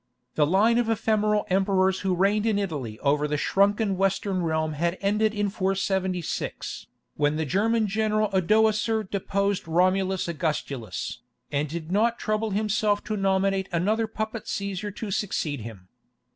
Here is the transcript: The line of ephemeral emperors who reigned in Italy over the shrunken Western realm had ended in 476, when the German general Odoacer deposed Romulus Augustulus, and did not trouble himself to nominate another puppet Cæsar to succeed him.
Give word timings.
The 0.33 0.47
line 0.47 0.79
of 0.79 0.89
ephemeral 0.89 1.45
emperors 1.51 1.99
who 1.99 2.15
reigned 2.15 2.47
in 2.47 2.57
Italy 2.57 2.97
over 3.01 3.27
the 3.27 3.37
shrunken 3.37 3.97
Western 3.97 4.41
realm 4.41 4.73
had 4.73 4.97
ended 4.99 5.31
in 5.31 5.47
476, 5.49 6.87
when 7.17 7.35
the 7.35 7.45
German 7.45 7.85
general 7.85 8.27
Odoacer 8.33 9.03
deposed 9.03 9.67
Romulus 9.67 10.27
Augustulus, 10.27 11.19
and 11.51 11.69
did 11.69 11.91
not 11.91 12.17
trouble 12.17 12.49
himself 12.49 13.03
to 13.03 13.15
nominate 13.15 13.69
another 13.71 14.07
puppet 14.07 14.45
Cæsar 14.45 14.95
to 14.95 15.11
succeed 15.11 15.59
him. 15.59 15.87